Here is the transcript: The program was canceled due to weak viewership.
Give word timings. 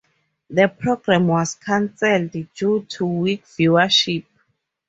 The 0.49 0.67
program 0.67 1.27
was 1.27 1.53
canceled 1.53 2.31
due 2.55 2.87
to 2.89 3.05
weak 3.05 3.45
viewership. 3.45 4.25